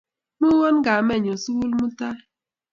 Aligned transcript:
Imuwon 0.39 0.77
kamennyu 0.85 1.33
sukul 1.43 1.71
mutai 1.79 2.19